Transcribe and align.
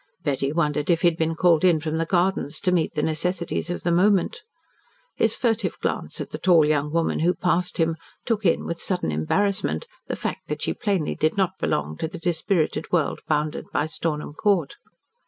Betty 0.23 0.51
wondered 0.51 0.89
if 0.89 1.03
he 1.03 1.09
had 1.09 1.15
been 1.17 1.35
called 1.35 1.63
in 1.63 1.79
from 1.79 1.99
the 1.99 2.07
gardens 2.07 2.59
to 2.61 2.71
meet 2.71 2.95
the 2.95 3.03
necessities 3.03 3.69
of 3.69 3.83
the 3.83 3.91
moment. 3.91 4.41
His 5.15 5.35
furtive 5.35 5.77
glance 5.77 6.19
at 6.19 6.31
the 6.31 6.39
tall 6.39 6.65
young 6.65 6.91
woman 6.91 7.19
who 7.19 7.35
passed 7.35 7.77
him, 7.77 7.95
took 8.25 8.43
in 8.43 8.65
with 8.65 8.81
sudden 8.81 9.11
embarrassment 9.11 9.85
the 10.07 10.15
fact 10.15 10.47
that 10.47 10.63
she 10.63 10.73
plainly 10.73 11.13
did 11.13 11.37
not 11.37 11.51
belong 11.59 11.97
to 11.97 12.07
the 12.07 12.17
dispirited 12.17 12.91
world 12.91 13.19
bounded 13.27 13.67
by 13.71 13.85
Stornham 13.85 14.33
Court. 14.33 14.75